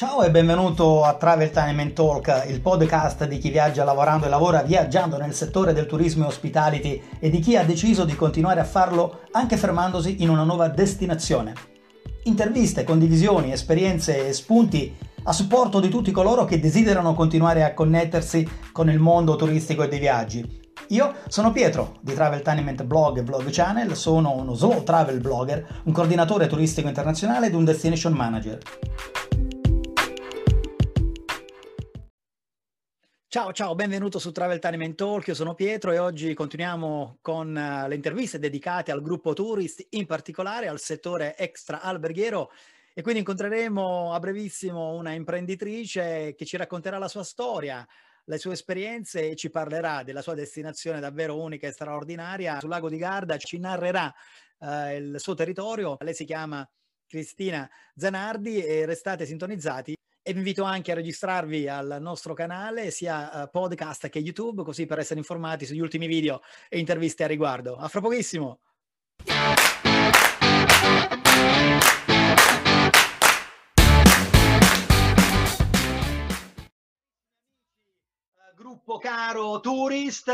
[0.00, 4.30] Ciao e benvenuto a Travel Time and Talk, il podcast di chi viaggia lavorando e
[4.30, 8.60] lavora viaggiando nel settore del turismo e hospitality e di chi ha deciso di continuare
[8.60, 11.52] a farlo anche fermandosi in una nuova destinazione.
[12.22, 18.48] Interviste, condivisioni, esperienze e spunti a supporto di tutti coloro che desiderano continuare a connettersi
[18.72, 20.62] con il mondo turistico e dei viaggi.
[20.88, 25.82] Io sono Pietro di Travel Tenement Blog e Blog Channel, sono uno slow travel blogger,
[25.84, 28.58] un coordinatore turistico internazionale ed un destination manager.
[33.32, 37.50] Ciao, ciao, benvenuto su Travel Time and Talk, io sono Pietro e oggi continuiamo con
[37.50, 42.50] uh, le interviste dedicate al gruppo Tourist, in particolare al settore extra alberghiero.
[42.92, 47.86] E quindi incontreremo a brevissimo una imprenditrice che ci racconterà la sua storia,
[48.24, 52.88] le sue esperienze e ci parlerà della sua destinazione davvero unica e straordinaria sul lago
[52.88, 54.12] di Garda, ci narrerà
[54.58, 56.68] uh, il suo territorio, lei si chiama
[57.06, 63.30] Cristina Zanardi e restate sintonizzati e vi invito anche a registrarvi al nostro canale sia
[63.32, 67.76] uh, podcast che YouTube così per essere informati sugli ultimi video e interviste a riguardo.
[67.76, 68.60] A fra pochissimo!
[78.54, 80.30] Gruppo caro Tourist,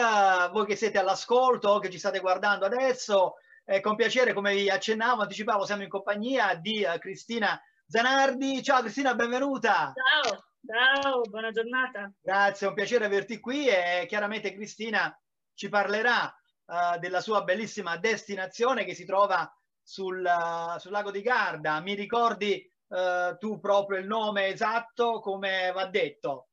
[0.50, 5.22] voi che siete all'ascolto, che ci state guardando adesso, eh, con piacere, come vi accennavo,
[5.22, 8.62] anticipavo, siamo in compagnia di Cristina Zanardi.
[8.64, 9.92] Ciao Cristina, benvenuta.
[9.94, 12.12] Ciao, ciao, buona giornata.
[12.20, 15.16] Grazie, è un piacere averti qui e chiaramente Cristina
[15.54, 19.48] ci parlerà uh, della sua bellissima destinazione che si trova
[19.80, 21.80] sul, uh, sul lago di Garda.
[21.80, 26.48] Mi ricordi uh, tu proprio il nome esatto, come va detto?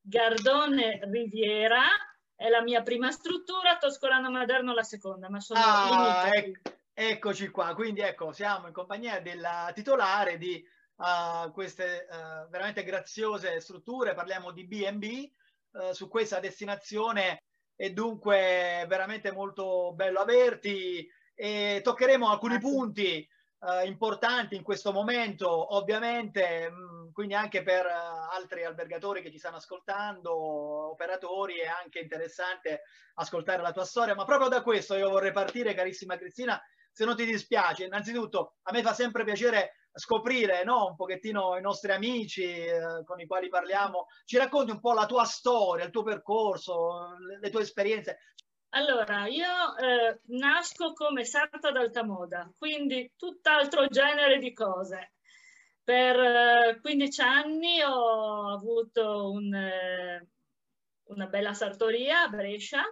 [0.00, 1.84] Gardone Riviera
[2.34, 7.74] è la mia prima struttura, Toscolano Maderno la seconda, ma sono ah, ecco, Eccoci qua,
[7.74, 10.66] quindi ecco, siamo in compagnia della titolare di
[10.96, 15.30] uh, queste uh, veramente graziose strutture, parliamo di B&B
[15.72, 17.42] uh, su questa destinazione
[17.74, 23.28] e dunque veramente molto bello averti e toccheremo alcuni punti
[23.84, 30.32] importanti in questo momento, ovviamente, mh, quindi anche per altri albergatori che ci stanno ascoltando,
[30.92, 32.82] operatori, è anche interessante
[33.14, 36.62] ascoltare la tua storia, ma proprio da questo io vorrei partire, carissima Cristina,
[36.96, 41.60] se non ti dispiace, innanzitutto a me fa sempre piacere scoprire no, un pochettino i
[41.60, 44.06] nostri amici eh, con i quali parliamo.
[44.24, 48.18] Ci racconti un po' la tua storia, il tuo percorso, le, le tue esperienze.
[48.70, 52.02] Allora, io eh, nasco come sarta d'alta
[52.56, 55.12] quindi tutt'altro genere di cose.
[55.84, 60.28] Per eh, 15 anni ho avuto un, eh,
[61.08, 62.82] una bella sartoria a Brescia,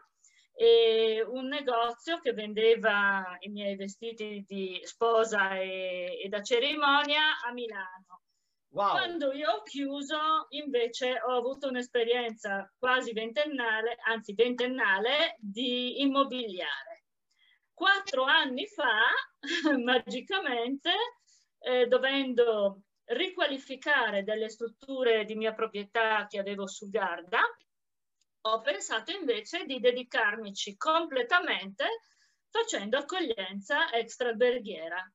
[0.57, 7.53] e un negozio che vendeva i miei vestiti di sposa e, e da cerimonia a
[7.53, 8.23] Milano.
[8.75, 8.91] Wow.
[8.91, 17.05] Quando io ho chiuso, invece, ho avuto un'esperienza quasi ventennale, anzi ventennale, di immobiliare.
[17.73, 19.11] Quattro anni fa,
[19.79, 20.91] magicamente,
[21.61, 27.43] eh, dovendo riqualificare delle strutture di mia proprietà che avevo su Garda,
[28.47, 31.87] ho pensato invece di dedicarmici completamente
[32.51, 35.11] facendo accoglienza extra-alberghiera.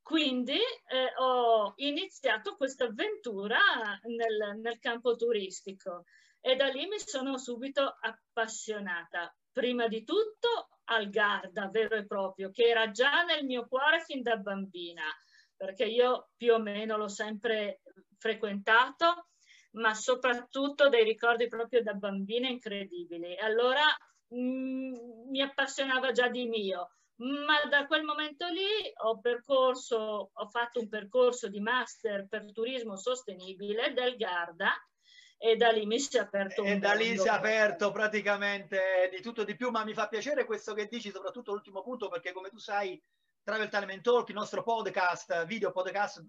[0.00, 3.58] Quindi eh, ho iniziato questa avventura
[4.04, 6.04] nel, nel campo turistico
[6.40, 9.34] e da lì mi sono subito appassionata.
[9.50, 14.22] Prima di tutto al Garda vero e proprio, che era già nel mio cuore fin
[14.22, 15.02] da bambina,
[15.56, 17.80] perché io più o meno l'ho sempre
[18.16, 19.26] frequentato
[19.72, 23.36] ma soprattutto dei ricordi proprio da bambina incredibili.
[23.36, 23.84] E allora
[24.28, 24.94] mh, mm,
[25.30, 28.66] mi appassionava già di mio, ma da quel momento lì
[29.04, 34.72] ho percorso, ho fatto un percorso di master per turismo sostenibile del Garda
[35.38, 39.10] e da lì mi si è aperto un E da lì si è aperto praticamente
[39.10, 42.32] di tutto di più, ma mi fa piacere questo che dici, soprattutto l'ultimo punto, perché
[42.32, 43.00] come tu sai,
[43.42, 46.24] Travel Talent Talk, il nostro podcast, video podcast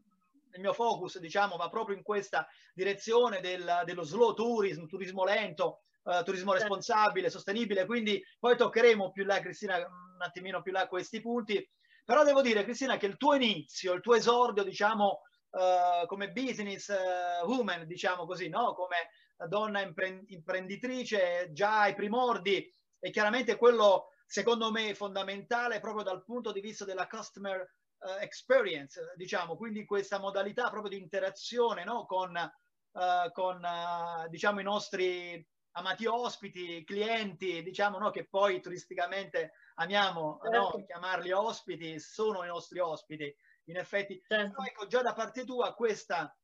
[0.57, 5.81] il mio focus diciamo va proprio in questa direzione del, dello slow tourism, turismo lento,
[6.03, 6.67] uh, turismo certo.
[6.67, 11.65] responsabile, sostenibile, quindi poi toccheremo più là Cristina un attimino più là questi punti,
[12.03, 15.21] però devo dire Cristina che il tuo inizio, il tuo esordio diciamo
[15.51, 18.73] uh, come business uh, woman diciamo così, no?
[18.73, 19.09] come
[19.47, 22.67] donna imprenditrice già ai primordi
[22.99, 27.63] e chiaramente quello secondo me fondamentale proprio dal punto di vista della customer
[27.99, 32.05] uh, experience, diciamo, quindi questa modalità proprio di interazione no?
[32.05, 38.09] con, uh, con uh, diciamo, i nostri amati ospiti, clienti, diciamo, no?
[38.09, 40.77] che poi turisticamente amiamo certo.
[40.77, 40.85] no?
[40.85, 43.33] chiamarli ospiti, sono i nostri ospiti,
[43.65, 44.21] in effetti.
[44.27, 44.63] Certo.
[44.63, 46.35] Ecco, già da parte tua questa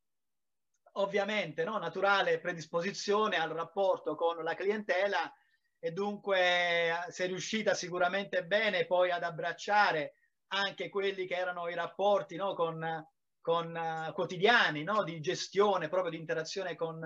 [0.94, 1.77] ovviamente no?
[1.77, 5.31] naturale predisposizione al rapporto con la clientela
[5.79, 10.13] e dunque sei riuscita sicuramente bene poi ad abbracciare
[10.53, 12.53] anche quelli che erano i rapporti no?
[12.53, 13.07] con,
[13.41, 15.03] con uh, quotidiani no?
[15.03, 17.00] di gestione, proprio di interazione con,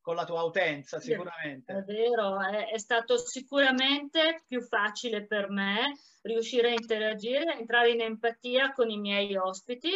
[0.00, 1.72] con la tua utenza, sicuramente.
[1.72, 8.00] È vero, è, è, stato sicuramente più facile per me riuscire a interagire, entrare in
[8.00, 9.90] empatia con i miei ospiti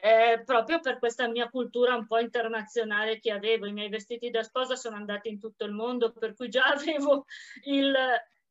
[0.00, 3.66] eh, proprio per questa mia cultura un po' internazionale che avevo.
[3.66, 7.24] I miei vestiti da sposa sono andati in tutto il mondo, per cui già avevo
[7.64, 7.94] il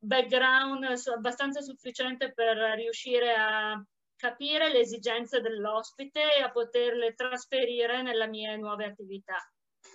[0.07, 8.27] background abbastanza sufficiente per riuscire a capire le esigenze dell'ospite e a poterle trasferire nelle
[8.27, 9.38] mie nuove attività.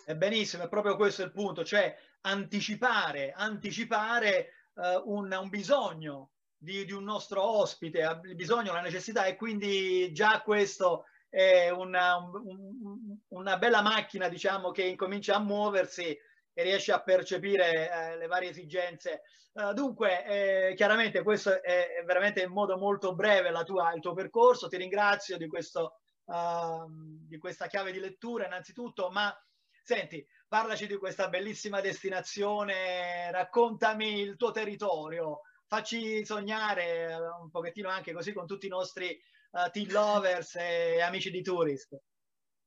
[0.04, 6.84] È benissimo, è proprio questo il punto, cioè anticipare, anticipare uh, un, un, bisogno di,
[6.84, 13.16] di, un nostro ospite, il bisogno, la necessità e quindi già questo è una, un,
[13.28, 16.16] una bella macchina, diciamo, che incomincia a muoversi
[16.54, 19.22] e riesce a percepire eh, le varie esigenze.
[19.52, 20.24] Uh, dunque,
[20.70, 24.68] eh, chiaramente questo è, veramente in modo molto breve tua, il tuo percorso.
[24.68, 29.34] Ti ringrazio di, questo, uh, di questa chiave di lettura innanzitutto, ma
[29.82, 37.88] senti, parlaci di questa bellissima destinazione, raccontami il tuo territorio, facci sognare eh, un pochettino
[37.88, 39.18] anche così con tutti i nostri
[39.52, 41.98] uh, teen lovers e amici di Tourist?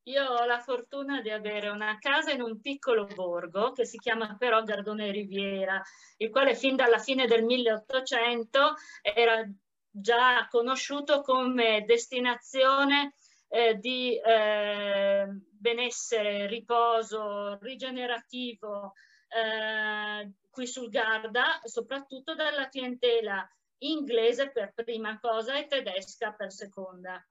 [0.08, 4.36] Io ho la fortuna di avere una casa in un piccolo borgo che si chiama
[4.38, 5.82] però Gardone Riviera,
[6.18, 9.44] il quale fin dalla fine del 1800 era
[9.90, 13.16] già conosciuto come destinazione
[13.48, 18.94] eh, di eh, benessere, riposo, rigenerativo
[19.28, 23.44] eh, qui sul Garda, soprattutto dalla clientela
[23.80, 27.26] inglese per prima cosa e tedesca per seconda.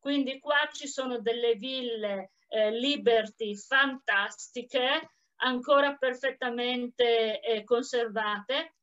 [0.00, 8.76] Quindi qua ci sono delle ville eh, Liberty fantastiche, ancora perfettamente eh, conservate,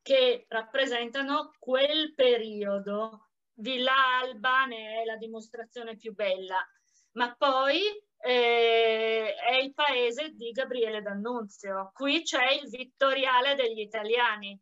[0.00, 3.30] che rappresentano quel periodo.
[3.54, 6.64] Villa Alba ne è la dimostrazione più bella,
[7.12, 7.80] ma poi
[8.24, 11.90] eh, è il paese di Gabriele D'Annunzio.
[11.92, 14.58] Qui c'è il Vittoriale degli italiani,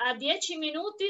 [0.00, 1.06] a dieci minuti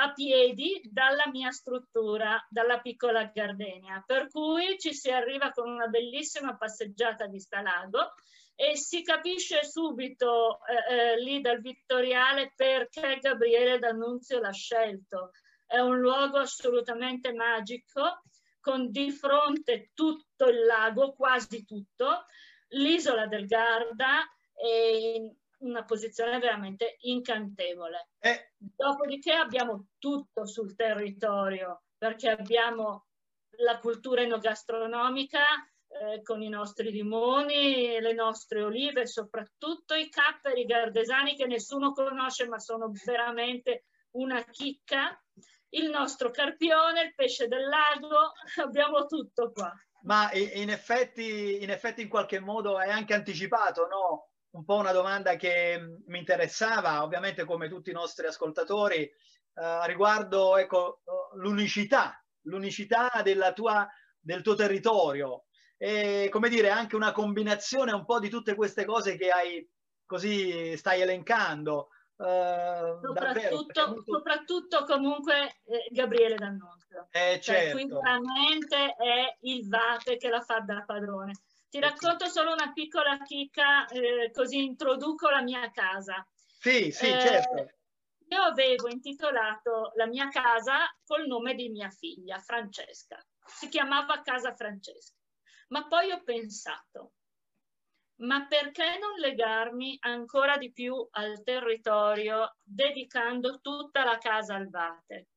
[0.00, 5.86] a piedi dalla mia struttura, dalla piccola Gardenia, per cui ci si arriva con una
[5.86, 8.14] bellissima passeggiata di Stalago
[8.54, 15.30] e si capisce subito eh, eh, lì dal Vittoriale perché Gabriele D'Annunzio l'ha scelto.
[15.66, 18.22] È un luogo assolutamente magico,
[18.60, 22.26] con di fronte tutto il lago, quasi tutto,
[22.70, 24.20] l'isola del Garda
[24.54, 28.10] e una posizione veramente incantevole.
[28.18, 28.52] Eh.
[28.56, 33.06] Dopodiché abbiamo tutto sul territorio, perché abbiamo
[33.58, 35.40] la cultura enogastronomica
[35.88, 42.46] eh, con i nostri limoni, le nostre olive, soprattutto i capperi gardesani che nessuno conosce
[42.46, 45.20] ma sono veramente una chicca,
[45.70, 48.32] il nostro carpione, il pesce del lago,
[48.62, 49.72] abbiamo tutto qua.
[50.04, 54.31] Ma in effetti, in effetti in qualche modo è anche anticipato, no?
[54.52, 60.56] Un po' una domanda che mi interessava, ovviamente come tutti i nostri ascoltatori, eh, riguardo
[60.56, 61.02] ecco,
[61.34, 63.88] l'unicità, l'unicità della tua,
[64.18, 65.44] del tuo territorio
[65.82, 69.68] e come dire anche una combinazione un po' di tutte queste cose che hai
[70.06, 71.88] così stai elencando.
[72.14, 74.02] Uh, soprattutto, davvero, molto...
[74.04, 77.08] soprattutto, comunque eh, Gabriele D'Annunzio.
[77.10, 77.72] Eh, cioè, certo.
[77.72, 81.32] qui veramente è il Vate che la fa da padrone.
[81.72, 86.22] Ti racconto solo una piccola chicca, eh, così introduco la mia casa.
[86.36, 87.70] Sì, sì, eh, certo.
[88.28, 93.18] Io avevo intitolato la mia casa col nome di mia figlia, Francesca.
[93.46, 95.16] Si chiamava Casa Francesca.
[95.68, 97.12] Ma poi ho pensato,
[98.16, 105.28] ma perché non legarmi ancora di più al territorio dedicando tutta la casa al Vate?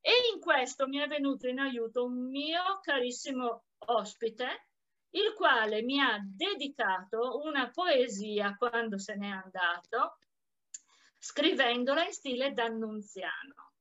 [0.00, 4.65] E in questo mi è venuto in aiuto un mio carissimo ospite
[5.10, 10.18] il quale mi ha dedicato una poesia quando se n'è andato,
[11.18, 13.72] scrivendola in stile d'annunziano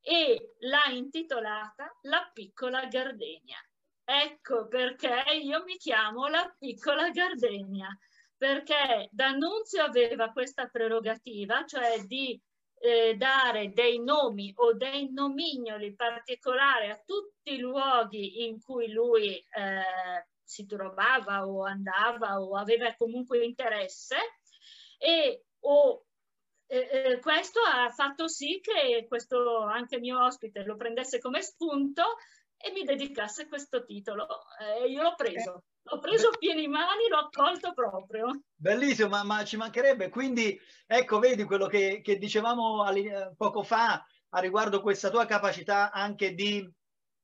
[0.00, 3.58] e l'ha intitolata La piccola gardenia.
[4.04, 7.88] Ecco perché io mi chiamo La piccola gardenia,
[8.36, 12.40] perché D'Annunzio aveva questa prerogativa, cioè di
[12.80, 19.36] eh, dare dei nomi o dei nomignoli particolari a tutti i luoghi in cui lui
[19.36, 24.16] eh, si trovava o andava o aveva comunque interesse
[24.98, 26.04] e o,
[26.66, 32.02] eh, questo ha fatto sì che questo anche mio ospite lo prendesse come spunto
[32.56, 34.26] e mi dedicasse questo titolo.
[34.60, 35.62] Eh, io l'ho preso.
[35.92, 38.42] Ho preso pieni mani, l'ho accolto proprio.
[38.54, 40.10] Bellissimo, ma, ma, ci mancherebbe.
[40.10, 42.84] Quindi, ecco, vedi quello che, che dicevamo
[43.36, 46.68] poco fa a riguardo questa tua capacità anche di,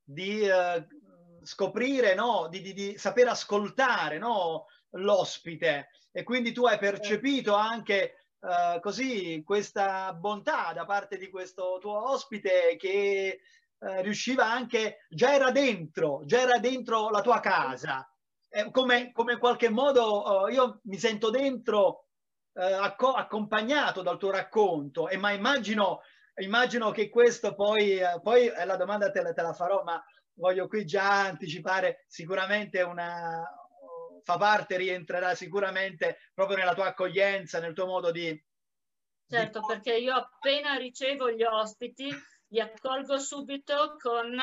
[0.03, 0.96] di uh,
[1.47, 2.49] scoprire, no?
[2.51, 4.67] di, di, di saper ascoltare no?
[4.91, 5.91] l'ospite.
[6.11, 12.11] E quindi tu hai percepito anche uh, così questa bontà da parte di questo tuo
[12.11, 13.41] ospite che
[13.79, 18.11] uh, riusciva anche, già era dentro, già era dentro la tua casa
[18.49, 22.03] eh, come, come, in qualche modo uh, io mi sento dentro
[22.59, 26.01] acco- accompagnato dal tuo racconto, e ma immagino,
[26.37, 30.03] immagino che questo poi, poi la domanda te, te la farò, ma
[30.37, 33.43] voglio qui già anticipare sicuramente una,
[34.23, 38.45] fa parte, rientrerà sicuramente proprio nella tua accoglienza, nel tuo modo di...
[39.29, 39.67] Certo, di...
[39.67, 42.09] perché io appena ricevo gli ospiti,
[42.49, 44.37] li accolgo subito con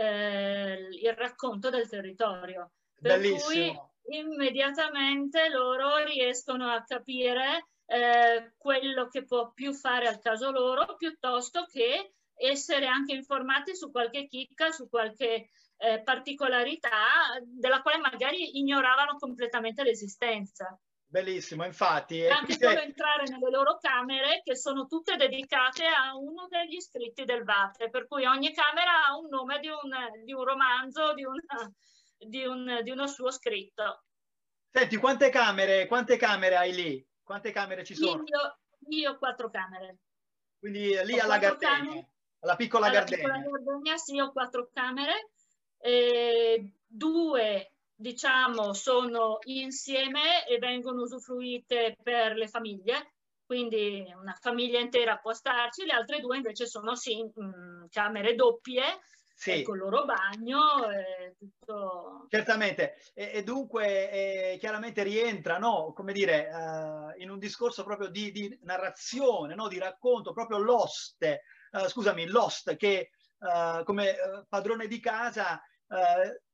[0.00, 2.72] eh, il racconto del territorio.
[3.00, 3.92] Per Bellissimo.
[4.02, 10.96] cui immediatamente loro riescono a capire eh, quello che può più fare al caso loro
[10.96, 18.58] piuttosto che essere anche informati su qualche chicca, su qualche eh, particolarità della quale magari
[18.58, 20.78] ignoravano completamente l'esistenza.
[21.10, 22.20] Bellissimo, infatti.
[22.20, 27.24] E anche solo entrare nelle loro camere che sono tutte dedicate a uno degli iscritti
[27.24, 29.90] del VATE, per cui ogni camera ha un nome di un,
[30.22, 31.72] di un romanzo, di una,
[32.18, 34.04] di, un, di uno suo scritto.
[34.70, 37.08] Senti, quante camere, quante camere hai lì?
[37.22, 38.22] Quante camere ci sono?
[38.26, 38.58] Io,
[38.90, 40.00] io quattro camere.
[40.58, 42.06] Quindi lì ho alla Gardenia,
[42.40, 43.24] alla piccola alla Gardenia.
[43.24, 45.30] Piccola Gardenia sì, ho quattro camere.
[45.80, 53.14] Eh, due, diciamo, sono insieme e vengono usufruite per le famiglie,
[53.44, 58.82] quindi una famiglia intera può starci, le altre due invece sono sì, mh, camere doppie
[59.38, 59.62] sì.
[59.62, 62.26] con il loro bagno e tutto.
[62.28, 65.92] Certamente, e, e dunque eh, chiaramente rientra, no?
[65.94, 69.68] come dire, uh, in un discorso proprio di, di narrazione, no?
[69.68, 74.16] di racconto, proprio l'oste, uh, scusami, l'host che uh, come
[74.48, 75.60] padrone di casa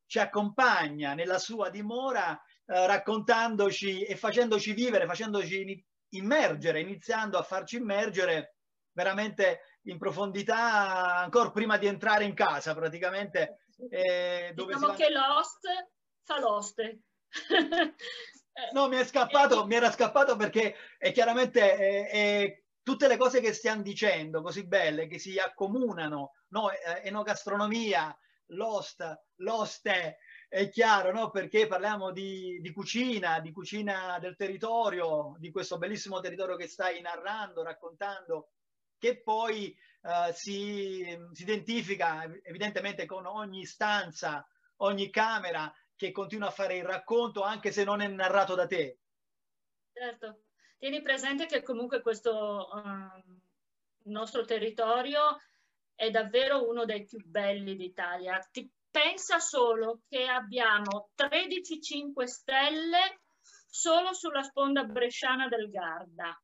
[0.07, 8.55] ci accompagna nella sua dimora raccontandoci e facendoci vivere, facendoci immergere, iniziando a farci immergere
[8.93, 13.65] veramente in profondità ancora prima di entrare in casa praticamente.
[13.91, 15.67] Eh, diciamo che Lost
[16.23, 16.81] fa Lost.
[18.73, 23.41] no, mi è scappato, mi era scappato perché è chiaramente è, è, tutte le cose
[23.41, 26.71] che stiamo dicendo, così belle, che si accomunano, no?
[27.03, 28.17] enogastronomia,
[28.49, 31.31] Lost, Loste, è chiaro, no?
[31.31, 37.01] Perché parliamo di, di, cucina, di cucina del territorio, di questo bellissimo territorio che stai
[37.01, 38.51] narrando, raccontando
[38.99, 46.53] che poi uh, si, si, identifica evidentemente con ogni stanza, ogni camera che continua a
[46.53, 49.01] fare il racconto anche se non è narrato da te.
[49.93, 50.44] Certo,
[50.85, 55.41] tieni presente che comunque questo uh, nostro territorio
[55.95, 58.39] è davvero uno dei più belli d'Italia.
[58.53, 63.21] Ti pensa solo che abbiamo 13 5 stelle
[63.67, 66.39] solo sulla sponda bresciana del Garda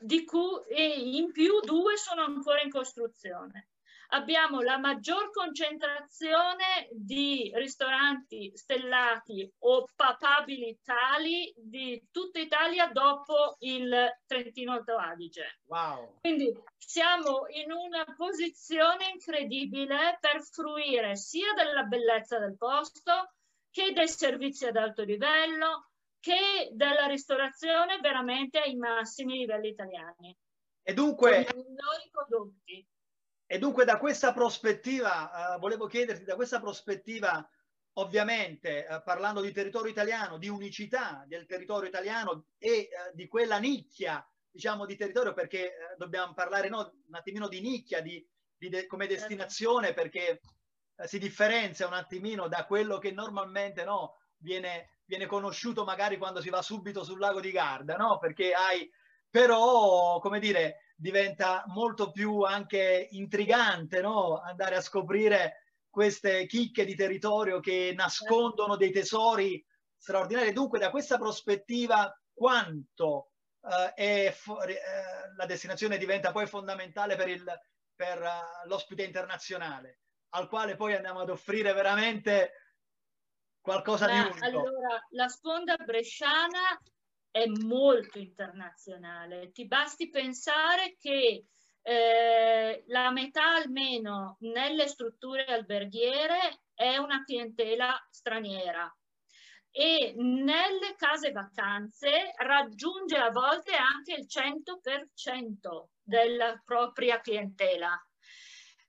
[0.00, 3.68] di cui in più due sono ancora in costruzione.
[4.10, 14.08] Abbiamo la maggior concentrazione di ristoranti stellati o papabili tali di tutta Italia dopo il
[14.26, 15.58] Trentino Alto Adige.
[15.66, 16.20] Wow.
[16.20, 23.34] Quindi siamo in una posizione incredibile per fruire sia della bellezza del posto
[23.70, 30.34] che dei servizi ad alto livello, che della ristorazione veramente ai massimi livelli italiani.
[30.82, 31.46] E dunque,
[33.50, 37.48] e dunque da questa prospettiva, uh, volevo chiederti, da questa prospettiva,
[37.94, 43.56] ovviamente uh, parlando di territorio italiano, di unicità del territorio italiano e uh, di quella
[43.56, 48.22] nicchia, diciamo, di territorio, perché dobbiamo parlare no, un attimino di nicchia, di,
[48.54, 49.20] di de come certo.
[49.20, 50.42] destinazione, perché
[51.04, 56.50] si differenzia un attimino da quello che normalmente no, viene viene conosciuto magari quando si
[56.50, 58.18] va subito sul lago di Garda, no?
[58.18, 58.88] Perché hai,
[59.30, 64.40] però, come dire, diventa molto più anche intrigante, no?
[64.40, 69.64] Andare a scoprire queste chicche di territorio che nascondono dei tesori
[69.96, 70.52] straordinari.
[70.52, 73.30] Dunque, da questa prospettiva, quanto
[73.62, 74.36] eh, è,
[74.66, 74.74] eh,
[75.36, 77.44] la destinazione diventa poi fondamentale per, il,
[77.94, 80.00] per uh, l'ospite internazionale,
[80.30, 82.52] al quale poi andiamo ad offrire veramente
[83.60, 84.44] qualcosa Beh, di unico.
[84.44, 86.76] Allora, la sponda bresciana
[87.38, 89.52] è molto internazionale.
[89.52, 91.44] Ti basti pensare che
[91.82, 98.92] eh, la metà almeno nelle strutture alberghiere è una clientela straniera.
[99.70, 107.94] e nelle case vacanze raggiunge a volte anche il 100% della propria clientela.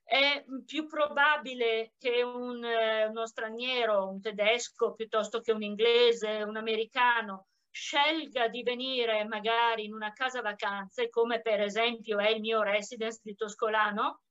[0.02, 6.56] È più probabile che un, eh, uno straniero, un tedesco piuttosto che un inglese, un
[6.56, 12.62] americano, scelga di venire magari in una casa vacanze, come per esempio è il mio
[12.62, 14.22] residence di Toscolano,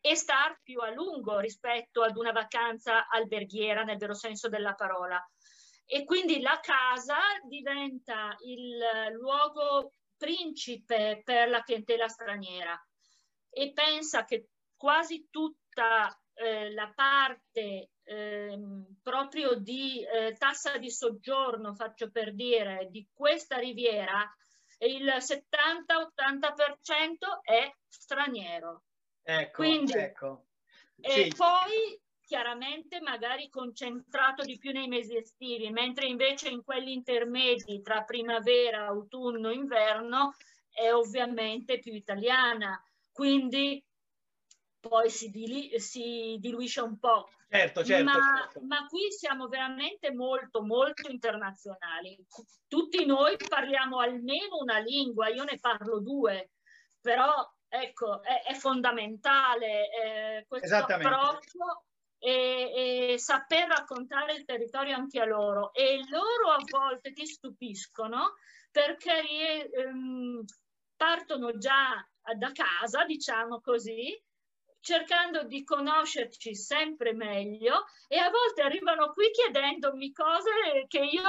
[0.00, 5.18] e star più a lungo rispetto ad una vacanza alberghiera nel vero senso della parola.
[5.86, 8.78] E quindi la casa diventa il
[9.12, 12.78] luogo principe per la clientela straniera
[13.50, 18.58] e pensa che quasi tutta eh, la parte eh,
[19.02, 24.28] proprio di eh, tassa di soggiorno, faccio per dire, di questa riviera,
[24.78, 28.82] il 70-80% è straniero.
[29.22, 30.46] Ecco, Quindi, ecco.
[31.00, 37.82] E poi chiaramente magari concentrato di più nei mesi estivi, mentre invece in quelli intermedi
[37.82, 40.34] tra primavera, autunno, inverno
[40.70, 42.82] è ovviamente più italiana.
[43.12, 43.84] Quindi
[44.88, 47.28] poi si, dili- si diluisce un po'.
[47.48, 48.60] Certo, certo ma, certo.
[48.62, 52.18] ma, qui siamo veramente molto, molto internazionali.
[52.66, 56.50] Tutti noi parliamo almeno una lingua, io ne parlo due,
[57.00, 57.32] però
[57.74, 61.86] Ecco, è, è fondamentale eh, questo approccio
[62.18, 65.72] e, e, saper raccontare il territorio anche a loro.
[65.72, 68.34] E loro a volte ti stupiscono
[68.70, 70.44] perché ehm,
[70.96, 74.16] partono già da casa, diciamo così,
[74.84, 80.50] cercando di conoscerci sempre meglio e a volte arrivano qui chiedendomi cose
[80.88, 81.22] che io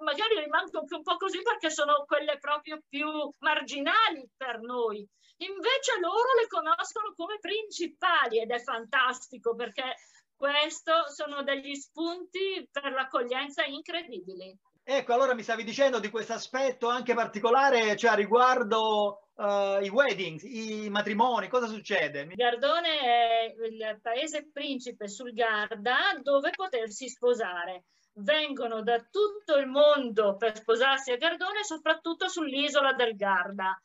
[0.00, 3.06] magari rimango anche un po' così perché sono quelle proprio più
[3.38, 5.06] marginali per noi
[5.42, 9.96] Invece loro le conoscono come principali ed è fantastico perché
[10.36, 14.56] questo sono degli spunti per l'accoglienza incredibili.
[14.84, 20.42] Ecco, allora mi stavi dicendo di questo aspetto anche particolare, cioè riguardo uh, i weddings,
[20.42, 22.26] i matrimoni, cosa succede?
[22.34, 27.84] Gardone è il paese principe sul Garda dove potersi sposare.
[28.14, 33.80] Vengono da tutto il mondo per sposarsi a Gardone, soprattutto sull'isola del Garda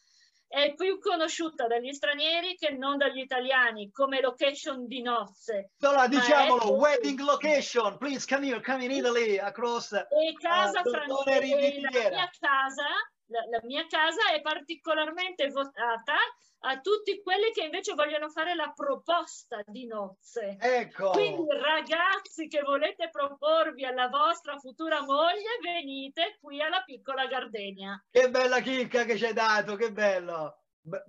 [0.47, 5.71] è più conosciuta dagli stranieri che non dagli italiani come location di nozze.
[5.81, 6.79] Allora diciamolo, è...
[6.79, 12.29] wedding location, please come here, come in Italy, across e casa uh, francese, la mia
[12.39, 12.85] casa,
[13.27, 16.15] la, la mia casa è particolarmente votata
[16.59, 20.57] a tutti quelli che invece vogliono fare la proposta di nozze.
[20.59, 21.11] Ecco.
[21.11, 28.03] Quindi ragazzi che volete proporvi alla vostra futura moglie, venite qui alla piccola Gardenia.
[28.09, 30.61] Che bella chicca che ci hai dato, che bello.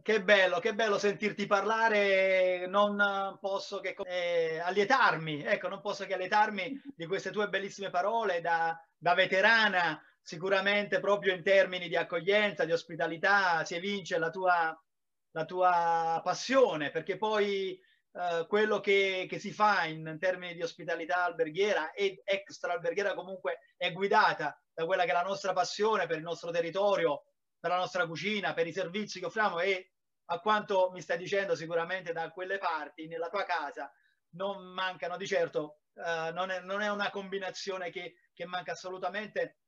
[0.03, 6.15] Che bello, che bello sentirti parlare, non posso che eh, allietarmi, ecco, non posso che
[6.15, 12.67] allietarmi di queste tue bellissime parole da, da veterana, sicuramente proprio in termini di accoglienza,
[12.67, 14.79] di ospitalità, si evince la tua,
[15.31, 17.81] la tua passione, perché poi
[18.13, 23.73] eh, quello che, che, si fa in termini di ospitalità alberghiera e extra alberghiera comunque
[23.79, 27.23] è guidata da quella che è la nostra passione per il nostro territorio,
[27.59, 29.93] per la nostra cucina, per i servizi che offriamo e
[30.27, 33.91] a quanto mi stai dicendo sicuramente da quelle parti, nella tua casa,
[34.33, 39.61] non mancano di certo, uh, non, è, non, è, una combinazione che, che manca assolutamente.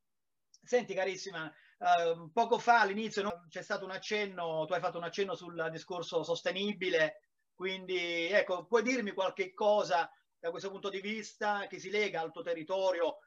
[0.62, 5.04] Senti carissima, Uh, poco fa all'inizio no, c'è stato un accenno, tu hai fatto un
[5.04, 11.66] accenno sul discorso sostenibile, quindi ecco, puoi dirmi qualche cosa da questo punto di vista
[11.68, 13.20] che si lega al tuo territorio,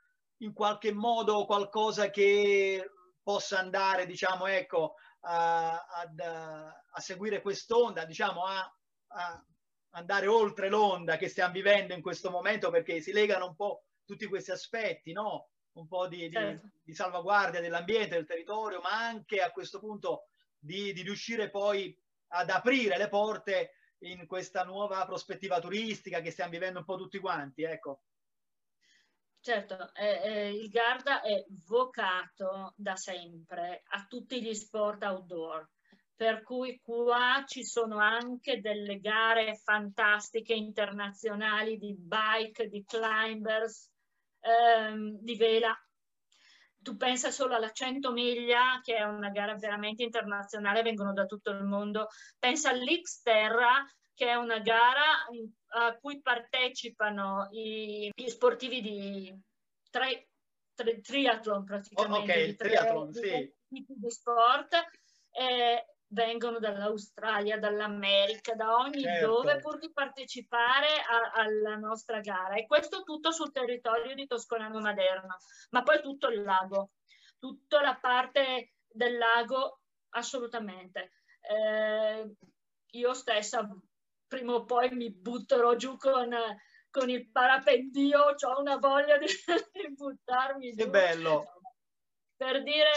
[0.43, 2.87] in qualche modo qualcosa che
[3.23, 8.71] possa andare, diciamo, ecco, a, ad, a seguire quest'onda, diciamo, a,
[9.07, 9.45] a
[9.95, 14.27] andare oltre l'onda che stiamo vivendo in questo momento perché si legano un po' tutti
[14.27, 15.52] questi aspetti, no?
[15.73, 16.65] Un po' di, certo.
[16.65, 21.95] di, di salvaguardia dell'ambiente, del territorio, ma anche a questo punto di, di riuscire poi
[22.27, 27.19] ad aprire le porte in questa nuova prospettiva turistica che stiamo vivendo un po' tutti
[27.19, 27.63] quanti.
[27.63, 28.01] Ecco.
[29.39, 35.69] Certo, eh, eh, il Garda è vocato da sempre a tutti gli sport outdoor,
[36.15, 43.91] per cui qua ci sono anche delle gare fantastiche internazionali di bike, di climbers,
[44.43, 45.75] ehm, di vela.
[46.77, 51.51] Tu pensa solo alla 100 miglia, che è una gara veramente internazionale, vengono da tutto
[51.51, 52.07] il mondo.
[52.37, 55.25] Pensa all'Xterra, che è una gara
[55.75, 59.41] a cui partecipano i, gli sportivi di
[59.89, 60.27] tre,
[60.75, 62.31] tre, triathlon praticamente.
[62.31, 63.53] Oh, ok, il triathlon, sì.
[63.67, 64.75] Tipi di sport.
[65.31, 69.27] Eh, vengono dall'Australia, dall'America, da ogni certo.
[69.27, 74.79] dove pur di partecipare a, alla nostra gara e questo tutto sul territorio di Toscolano
[74.79, 75.37] Maderno,
[75.71, 76.91] ma poi tutto il lago,
[77.39, 81.11] tutta la parte del lago assolutamente.
[81.41, 82.35] Eh,
[82.91, 83.67] io stessa
[84.27, 86.33] prima o poi mi butterò giù con,
[86.89, 89.25] con il parapendio, ho una voglia di,
[89.73, 90.83] di buttarmi giù.
[90.83, 91.43] Che bello!
[92.35, 92.91] Per dire,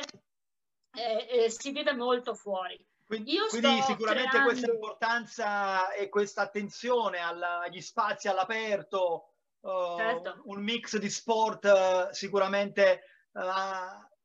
[0.93, 2.79] eh, eh, si vive molto fuori.
[3.07, 4.49] Quindi, quindi sicuramente creando...
[4.49, 10.42] questa importanza e questa attenzione alla, agli spazi all'aperto, uh, certo.
[10.47, 13.45] un mix di sport uh, sicuramente uh,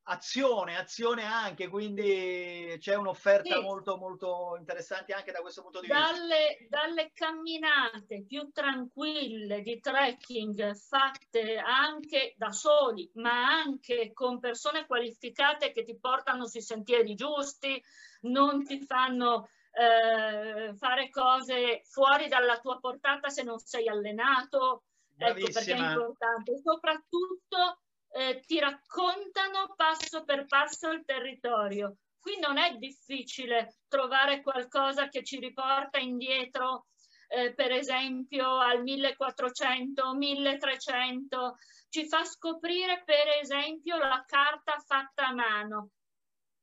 [0.03, 3.61] azione, azione anche, quindi c'è un'offerta sì.
[3.61, 6.79] molto molto interessante anche da questo punto di dalle, vista.
[6.79, 15.71] Dalle camminate più tranquille di trekking fatte anche da soli, ma anche con persone qualificate
[15.71, 17.81] che ti portano sui sentieri giusti,
[18.21, 24.83] non ti fanno eh, fare cose fuori dalla tua portata se non sei allenato.
[25.13, 25.59] Bravissima.
[25.59, 26.57] Ecco perché è importante.
[26.57, 27.79] Soprattutto
[28.13, 31.97] eh, ti raccontano passo per passo il territorio.
[32.19, 36.87] Qui non è difficile trovare qualcosa che ci riporta indietro,
[37.27, 41.55] eh, per esempio al 1400, 1300,
[41.89, 45.89] ci fa scoprire per esempio la carta fatta a mano.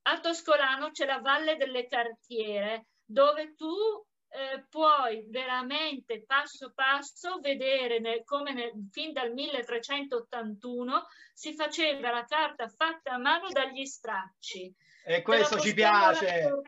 [0.03, 7.99] A Toscolano c'è la Valle delle Cartiere, dove tu eh, puoi veramente passo passo vedere
[7.99, 14.75] nel, come nel, fin dal 1381 si faceva la carta fatta a mano dagli stracci.
[15.05, 16.63] E questo ci piace.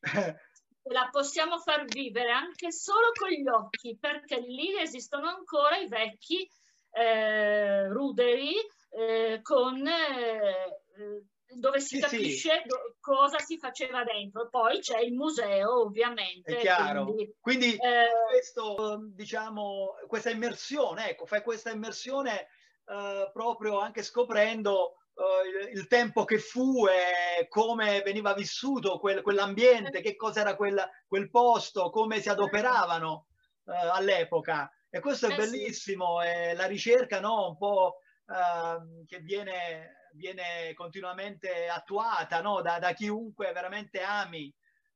[0.84, 6.48] la possiamo far vivere anche solo con gli occhi, perché lì esistono ancora i vecchi
[6.92, 8.54] eh, ruderi
[8.90, 12.68] eh, con eh, dove si sì, capisce sì.
[13.00, 14.48] cosa si faceva dentro.
[14.48, 16.56] Poi c'è il museo, ovviamente.
[16.56, 17.04] È chiaro.
[17.04, 22.48] Quindi, quindi eh, questo, diciamo, questa immersione, ecco, fai questa immersione
[22.86, 29.22] eh, proprio anche scoprendo eh, il, il, tempo che fu e come veniva vissuto quel,
[29.22, 33.26] quell'ambiente, che cosa era quel, posto, come si adoperavano
[33.66, 34.70] eh, all'epoca.
[34.88, 40.72] E questo è eh, bellissimo, è la ricerca no, un po' ehm, che viene viene
[40.74, 42.60] continuamente attuata no?
[42.62, 44.52] da, da, chiunque veramente ami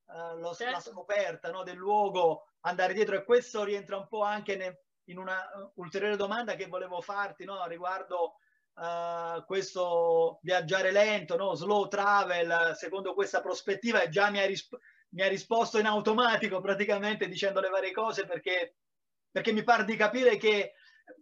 [0.07, 0.73] uh, lo, certo.
[0.73, 1.63] la scoperta no?
[1.63, 6.17] del luogo, andare dietro e questo rientra un po' anche ne, in una uh, ulteriore
[6.17, 7.67] domanda che volevo farti no?
[7.67, 8.37] riguardo
[8.75, 11.55] uh, questo viaggiare lento, no?
[11.55, 14.79] slow travel, secondo questa prospettiva e già mi hai, risp-
[15.11, 18.77] mi hai risposto in automatico praticamente dicendo le varie cose perché,
[19.31, 20.75] perché mi pare di capire che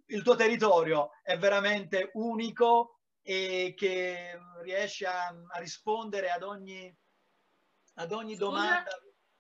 [0.07, 6.95] il tuo territorio è veramente unico e che riesce a, a rispondere ad ogni,
[7.95, 8.91] ad ogni domanda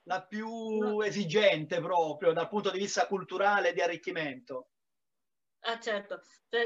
[0.04, 4.68] la più esigente proprio dal punto di vista culturale e di arricchimento.
[5.64, 6.22] Ah, certo.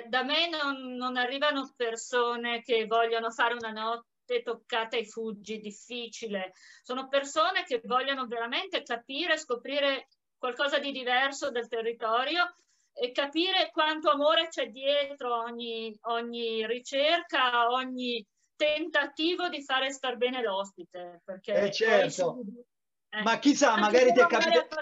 [0.08, 6.52] Da me non, non, arrivano persone che vogliono fare una notte toccata e fuggi, difficile.
[6.82, 12.56] Sono persone che vogliono veramente capire, scoprire qualcosa di diverso del territorio
[12.98, 20.40] e capire quanto amore c'è dietro ogni, ogni ricerca, ogni tentativo di fare star bene
[20.40, 21.20] l'ospite.
[21.22, 23.18] Perché eh certo, si...
[23.18, 23.22] eh.
[23.22, 24.76] ma chissà, magari ti è capitato...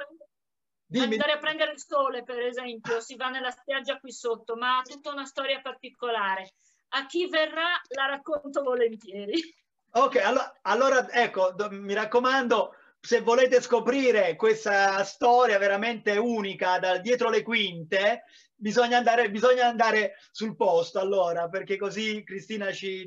[0.95, 4.83] Andare a prendere il sole, per esempio, si va nella spiaggia qui sotto, ma ha
[4.83, 6.53] tutta una storia particolare.
[6.91, 9.43] A chi verrà la racconto volentieri.
[9.91, 17.29] Ok, allora, allora ecco, mi raccomando, se volete scoprire questa storia veramente unica dal dietro
[17.29, 23.07] le quinte, bisogna andare, bisogna andare sul posto allora, perché così Cristina ci,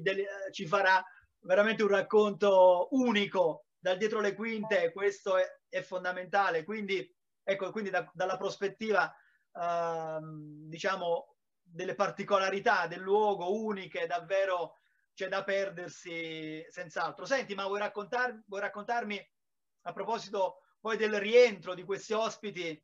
[0.51, 1.03] ci farà
[1.39, 6.63] veramente un racconto unico dal dietro le quinte, questo è, è fondamentale.
[6.63, 7.11] Quindi,
[7.43, 9.11] ecco, quindi da, dalla prospettiva,
[9.53, 10.19] uh,
[10.69, 14.75] diciamo, delle particolarità del luogo uniche, davvero
[15.15, 17.25] c'è da perdersi senz'altro.
[17.25, 19.19] Senti, ma vuoi, raccontar, vuoi raccontarmi
[19.87, 22.81] a proposito poi del rientro di questi ospiti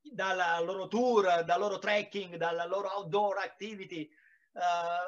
[0.00, 4.08] dal loro tour, dal loro trekking, dalla loro outdoor activity,
[4.52, 4.60] uh,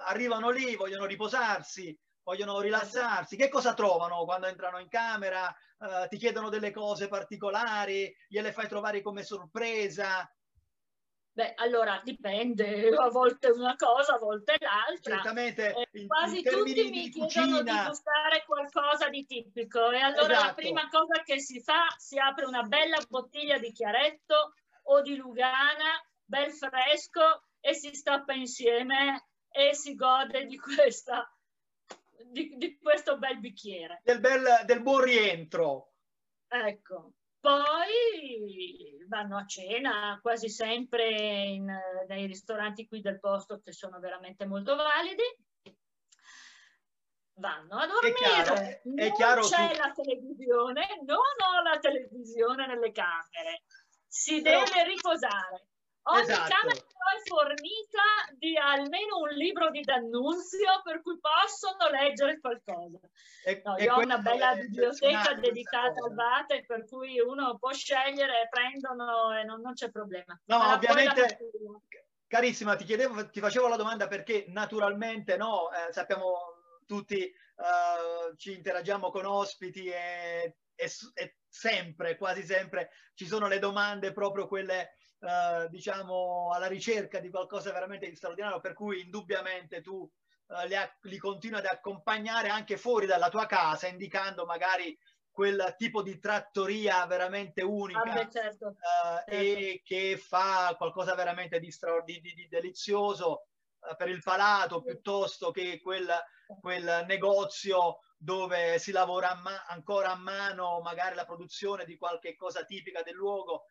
[0.07, 3.37] arrivano lì, vogliono riposarsi, vogliono rilassarsi.
[3.37, 5.55] Che cosa trovano quando entrano in camera?
[5.79, 10.29] Uh, ti chiedono delle cose particolari, gliele fai trovare come sorpresa?
[11.37, 15.17] Beh, allora dipende, a volte una cosa, a volte l'altra.
[15.17, 15.75] Certamente.
[15.93, 20.47] Eh, quasi tutti mi chiedono di gustare qualcosa di tipico e allora esatto.
[20.47, 25.15] la prima cosa che si fa, si apre una bella bottiglia di chiaretto o di
[25.17, 31.31] Lugana, bel fresco e si stappa insieme e si gode di questa
[32.31, 34.01] di, di questo bel bicchiere.
[34.05, 35.93] Del, bel, del buon rientro.
[36.49, 37.16] Ecco,
[37.47, 41.09] poi vanno a cena quasi sempre
[41.45, 41.73] in,
[42.09, 45.23] nei ristoranti qui del posto che sono veramente molto validi.
[47.35, 48.11] Vanno a dormire.
[48.11, 48.55] È chiaro,
[48.97, 49.79] è chiaro non c'è tu...
[49.79, 53.63] la televisione, non ho la televisione nelle camere.
[54.09, 54.65] Si Però...
[54.65, 55.69] deve riposare.
[56.09, 56.55] Ogni esatto.
[56.55, 58.03] camera è fornita
[58.39, 63.01] di almeno un libro di D'Annunzio per cui possono leggere qualcosa.
[63.45, 68.49] E, no, io ho una bella biblioteca dedicata al Vate per cui uno può scegliere,
[68.49, 70.39] prendono e non, non c'è problema.
[70.45, 71.39] No, Ma ovviamente,
[72.29, 76.37] carissima, ti chiedevo, ti facevo la domanda perché naturalmente no, eh, sappiamo
[76.87, 83.59] tutti, eh, ci interagiamo con ospiti e, e, e sempre, quasi sempre, ci sono le
[83.59, 89.81] domande proprio quelle eh, diciamo, alla ricerca di qualcosa veramente di straordinario, per cui indubbiamente
[89.81, 90.09] tu
[90.49, 90.77] eh, li,
[91.11, 94.97] li continui ad accompagnare anche fuori dalla tua casa, indicando magari
[95.37, 98.69] quel tipo di trattoria veramente unica ah, certo.
[98.69, 99.31] Uh, certo.
[99.31, 101.71] e che fa qualcosa veramente di,
[102.07, 103.49] di, di, di delizioso
[103.81, 106.09] uh, per il palato piuttosto che quel,
[106.59, 112.65] quel negozio dove si lavora a ancora a mano magari la produzione di qualche cosa
[112.65, 113.67] tipica del luogo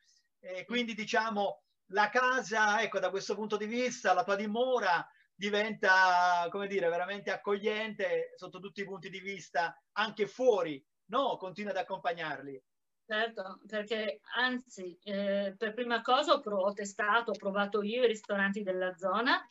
[0.46, 6.48] e quindi diciamo la casa, ecco, da questo punto di vista, la tua dimora diventa,
[6.50, 11.38] come dire, veramente accogliente sotto tutti i punti di vista, anche fuori, no?
[11.38, 12.64] Continua ad accompagnarli.
[13.08, 18.96] Certo, perché anzi, eh, per prima cosa ho, testato, ho provato io i ristoranti della
[18.96, 19.48] zona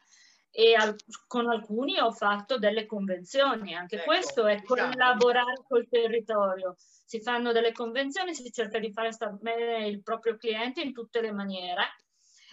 [0.57, 0.95] e al,
[1.27, 3.75] con alcuni ho fatto delle convenzioni.
[3.75, 8.93] Anche ecco, questo è diciamo, collaborare col territorio si fanno delle convenzioni, si cerca di
[8.93, 11.97] fare stare bene il proprio cliente in tutte le maniere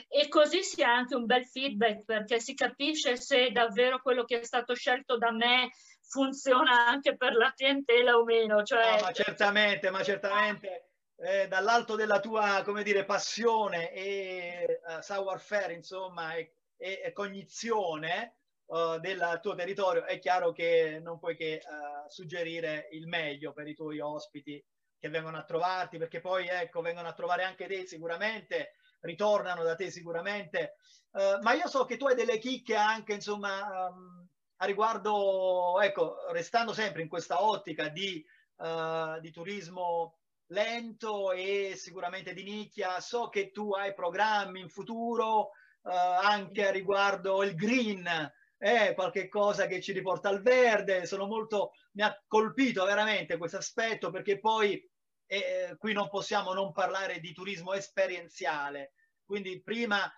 [0.08, 4.42] e così si ha anche un bel feedback perché si capisce se davvero quello che
[4.42, 8.64] è stato scelto da me funziona anche per la clientela o meno.
[8.64, 8.98] Cioè...
[8.98, 15.74] No, ma certamente, ma certamente eh, dall'alto della tua, come dire, passione e uh, savoir-faire,
[15.74, 22.10] insomma, e, e, cognizione, uh, del tuo territorio, è chiaro che non puoi che uh,
[22.10, 24.64] suggerire il meglio per i tuoi ospiti
[24.98, 29.76] che vengono a trovarti, perché poi ecco, vengono a trovare anche te sicuramente, ritornano da
[29.76, 30.76] te sicuramente.
[31.12, 36.16] Uh, ma io so che tu hai delle chicche anche, insomma, um, a riguardo, ecco,
[36.32, 38.24] restando sempre in questa ottica di,
[38.58, 40.18] uh, di turismo
[40.48, 45.52] lento e sicuramente di nicchia, so che tu hai programmi in futuro
[45.84, 51.06] anche a riguardo il green, è qualche cosa che ci riporta al verde.
[51.06, 54.88] Sono molto, mi ha colpito veramente questo aspetto perché poi
[55.26, 58.94] eh, qui non possiamo non parlare di turismo esperienziale.
[59.24, 60.12] Quindi prima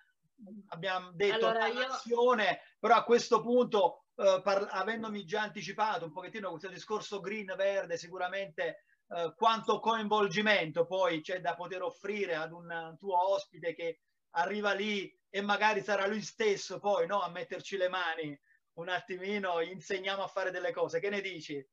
[0.69, 1.87] abbiamo detto allora io...
[2.79, 7.97] però a questo punto, eh, par- avendomi già anticipato un pochettino questo discorso green verde,
[7.97, 14.73] sicuramente eh, quanto coinvolgimento poi c'è da poter offrire ad un tuo ospite che arriva
[14.73, 18.39] lì e magari sarà lui stesso poi no, a metterci le mani
[18.73, 20.99] un attimino, insegniamo a fare delle cose.
[20.99, 21.67] Che ne dici?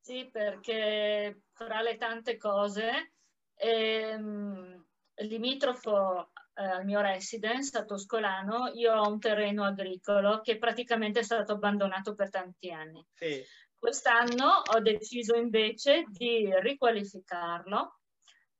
[0.00, 3.12] Sì, perché tra le tante cose,
[3.56, 11.20] ehm, limitrofo eh, al mio residence a Toscolano, io ho un terreno agricolo che praticamente
[11.20, 13.06] è stato abbandonato per tanti anni.
[13.12, 13.44] Sì.
[13.76, 18.00] Quest'anno ho deciso invece di riqualificarlo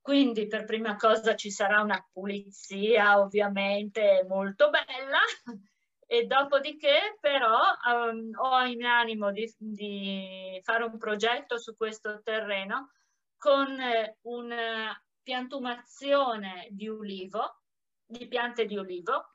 [0.09, 5.19] quindi per prima cosa ci sarà una pulizia ovviamente molto bella.
[6.11, 12.93] E dopodiché però um, ho in animo di, di, fare un progetto su questo terreno
[13.37, 17.61] con eh, una piantumazione di ulivo,
[18.07, 19.35] di piante di ulivo,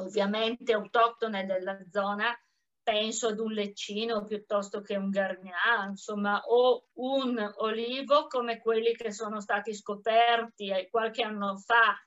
[0.00, 2.38] ovviamente autoctone della zona
[2.84, 9.10] penso ad un leccino piuttosto che un gargnà, insomma, o un olivo come quelli che
[9.10, 11.98] sono stati scoperti qualche anno fa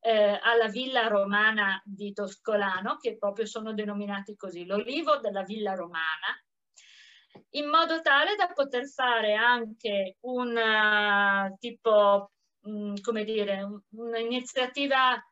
[0.00, 6.34] eh, alla Villa Romana di Toscolano, che proprio sono denominati così, l'olivo della Villa Romana,
[7.50, 15.22] in modo tale da poter fare anche un uh, tipo, mh, mm, come dire, un'iniziativa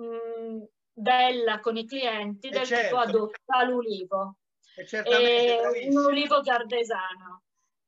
[0.00, 0.62] mm,
[0.98, 2.84] bella con i clienti del certo.
[2.84, 4.36] tipo adotta l'ulivo.
[5.88, 7.42] un ulivo gardesano.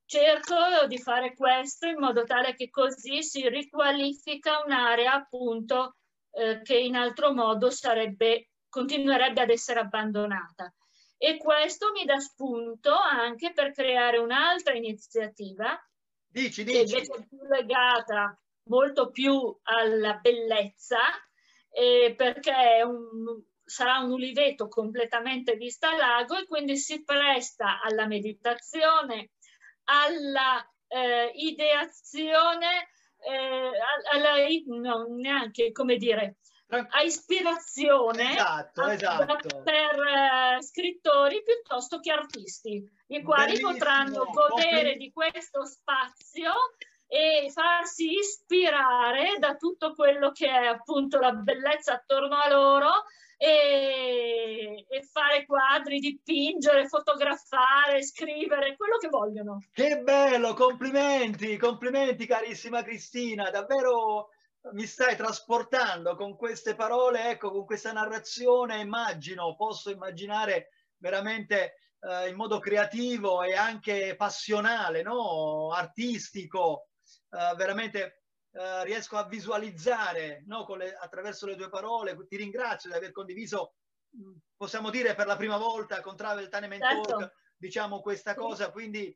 [0.05, 5.95] Cerco di fare questo in modo tale che così si riqualifica un'area appunto
[6.31, 10.73] eh, che in altro modo sarebbe, continuerebbe ad essere abbandonata.
[11.17, 15.79] E questo mi dà spunto anche per creare un'altra iniziativa
[16.27, 16.77] dici, dici.
[16.77, 20.97] che invece è più legata molto più alla bellezza
[21.71, 28.05] eh, perché un, sarà un uliveto completamente vista al lago e quindi si presta alla
[28.05, 29.31] meditazione,
[29.85, 33.71] alla eh, ideazione, eh,
[34.11, 34.35] alla,
[34.79, 36.37] no, neanche come dire,
[36.71, 39.61] a ispirazione esatto, esatto.
[39.61, 39.95] per
[40.57, 43.71] uh, scrittori piuttosto che artisti, i quali Bellissimo.
[43.71, 46.53] potranno godere di questo spazio
[47.13, 52.89] e farsi ispirare da tutto quello che è appunto la bellezza attorno a loro
[53.35, 59.59] e, e, fare quadri, dipingere, fotografare, scrivere, quello che vogliono.
[59.73, 64.29] Che bello, complimenti, complimenti carissima Cristina, davvero
[64.71, 72.29] mi stai trasportando con queste parole, ecco, con questa narrazione, immagino, posso immaginare veramente eh,
[72.29, 75.71] in modo creativo e anche passionale, no?
[75.73, 76.85] artistico,
[77.31, 80.65] eh, veramente eh, riesco a visualizzare no?
[80.75, 82.17] le, attraverso le tue parole.
[82.27, 83.75] Ti ringrazio di aver condiviso,
[84.55, 87.01] possiamo dire per la prima volta con Travel Time certo.
[87.01, 89.15] Talk, diciamo questa cosa, quindi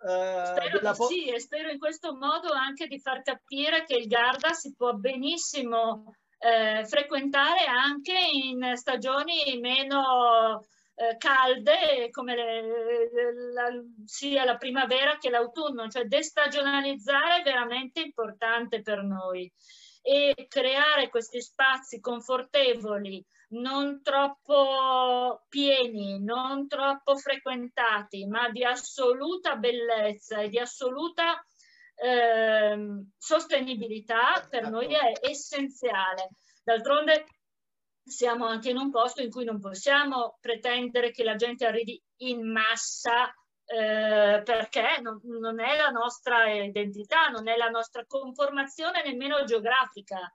[0.00, 4.06] Uh, spero po- sì, e spero in questo modo anche di far capire che il
[4.06, 13.70] Garda si può benissimo eh, frequentare anche in stagioni meno eh, calde come le, la,
[14.04, 19.50] sia la primavera che l'autunno, cioè destagionalizzare è veramente importante per noi
[20.02, 30.40] e creare questi spazi confortevoli non troppo pieni, non troppo frequentati, ma di assoluta bellezza
[30.40, 31.42] e di assoluta
[31.94, 36.30] eh, sostenibilità per noi è essenziale.
[36.62, 37.26] D'altronde
[38.02, 42.50] siamo anche in un posto in cui non possiamo pretendere che la gente arrivi in
[42.50, 43.32] massa
[43.64, 50.32] eh, perché non, non, è la nostra identità, non è la nostra conformazione nemmeno geografica.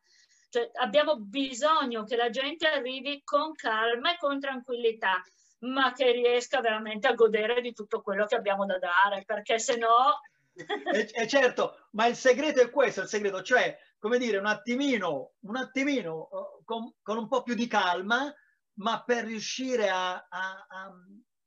[0.53, 5.19] Cioè, abbiamo bisogno che la gente arrivi con calma e con tranquillità,
[5.61, 9.77] ma che riesca veramente a godere di tutto quello che abbiamo da dare, perché se
[9.77, 10.19] no...
[10.53, 15.31] e, e certo, ma il segreto è questo, il segreto, cioè, come dire, un attimino,
[15.39, 18.31] un attimino uh, con, con, un po' più di calma,
[18.73, 20.93] ma per riuscire a, a, a,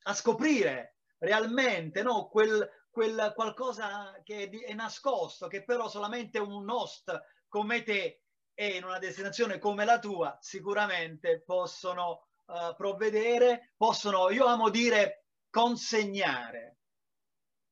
[0.03, 6.69] a scoprire realmente no, quel, quel qualcosa che è, è nascosto, che però solamente un
[6.69, 7.17] host
[7.47, 8.23] come te
[8.59, 15.27] e in una destinazione come la tua sicuramente possono uh, provvedere, possono, io amo dire,
[15.51, 16.79] consegnare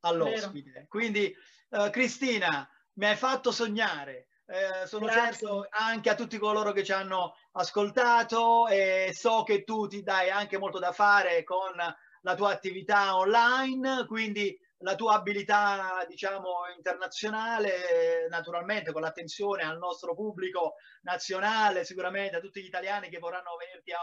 [0.00, 0.70] all'ospite.
[0.70, 0.86] Vero.
[0.86, 1.34] Quindi
[1.70, 4.28] uh, Cristina, mi hai fatto sognare.
[4.46, 5.22] Eh, sono Grazie.
[5.22, 10.28] certo anche a tutti coloro che ci hanno ascoltato e so che tu ti dai
[10.28, 11.72] anche molto da fare con
[12.20, 20.14] la tua attività online, quindi la tua abilità, diciamo, internazionale, naturalmente con l'attenzione al nostro
[20.14, 23.98] pubblico nazionale, sicuramente a tutti gli italiani che vorranno venirti a,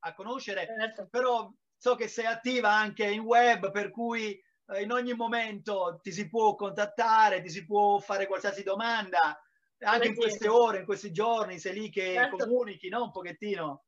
[0.00, 1.08] a conoscere, certo.
[1.10, 6.12] però so che sei attiva anche in web, per cui eh, in ogni momento ti
[6.12, 9.40] si può contattare, ti si può fare qualsiasi domanda,
[9.78, 12.36] anche in queste ore, in questi giorni, sei lì che certo.
[12.36, 13.04] comunichi, no?
[13.04, 13.84] Un pochettino.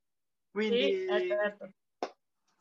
[0.50, 1.72] Quindi sì, certo.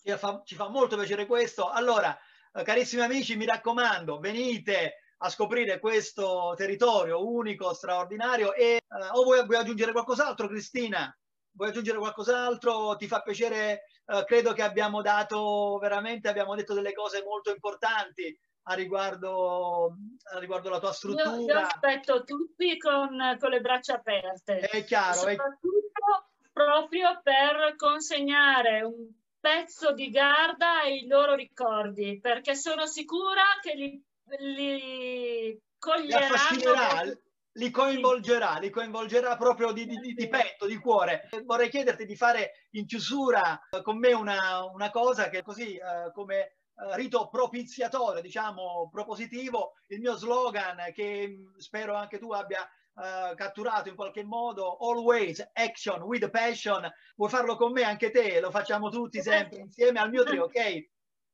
[0.02, 1.70] ci, fa, ci fa molto piacere questo.
[1.70, 2.18] Allora,
[2.64, 9.46] carissimi amici, mi raccomando, venite a scoprire questo territorio unico, straordinario e uh, o vuoi,
[9.46, 11.16] vuoi, aggiungere qualcos'altro Cristina?
[11.52, 12.96] Vuoi aggiungere qualcos'altro?
[12.98, 13.84] Ti fa piacere?
[14.06, 18.38] Uh, credo che abbiamo dato veramente, abbiamo detto delle cose molto importanti
[18.70, 19.96] a riguardo,
[20.34, 21.36] a riguardo la tua struttura.
[21.36, 24.60] Io, io aspetto tutti con, con, le braccia aperte.
[24.60, 25.14] È chiaro.
[25.14, 26.50] Soprattutto è...
[26.52, 29.10] proprio per consegnare un
[29.48, 34.06] pezzo di Garda ai loro ricordi, perché sono sicura che li
[34.40, 37.02] li coglierà.
[37.04, 37.18] Li,
[37.54, 41.30] li coinvolgerà, li coinvolgerà proprio di, di, di, petto, di cuore.
[41.46, 46.12] Vorrei chiederti di fare in chiusura eh, con me una, una cosa che così eh,
[46.14, 52.70] come Uh, rito propiziatorio, diciamo propositivo, il mio slogan che mm, spero anche tu abbia
[52.98, 58.40] uh, catturato in qualche modo, always action with passion, vuoi farlo con me anche te,
[58.40, 60.90] lo facciamo tutti sempre insieme al mio trio, ok?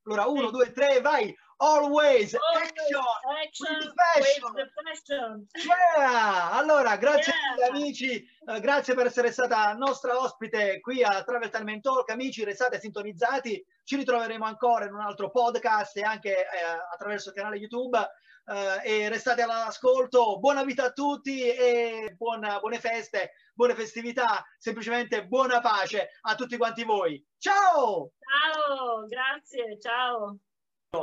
[0.05, 1.34] Allora, uno, due, tre, vai!
[1.57, 3.01] Always, Always action,
[3.41, 4.53] action with passion.
[4.53, 5.47] With passion.
[5.66, 6.51] Yeah!
[6.51, 7.70] Allora, grazie yeah.
[7.70, 12.09] amici, uh, grazie per essere stata nostra ospite qui a Travel Time Talk.
[12.09, 16.45] Amici, restate sintonizzati, ci ritroveremo ancora in un altro podcast e anche eh,
[16.91, 17.97] attraverso il canale YouTube.
[18.46, 20.38] Uh, e restate all'ascolto.
[20.39, 26.58] Buona vita a tutti e buona, buone feste, buone festività, semplicemente buona pace a tutti
[26.58, 27.26] quanti voi.
[27.38, 28.12] Ciao!
[28.20, 30.38] Ciao, grazie, ciao.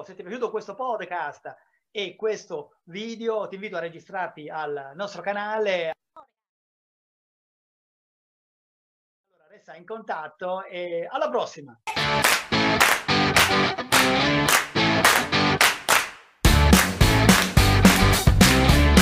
[0.04, 1.54] Se ti è piaciuto questo podcast
[1.90, 5.92] e questo video, ti invito a registrarti al nostro canale.
[9.32, 11.80] Allora, resta in contatto e alla prossima!